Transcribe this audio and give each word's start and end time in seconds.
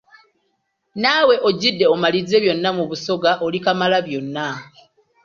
Naawe 1.01 1.35
ogidde 1.49 1.85
omalirize 1.93 2.37
byonna 2.43 2.69
mu 2.77 2.83
Busoga 2.89 3.31
oli 3.45 3.59
Kamalabyonna! 3.65 4.47